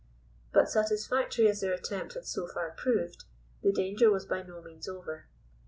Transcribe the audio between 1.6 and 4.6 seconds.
their attempt had so far proved, the danger was by no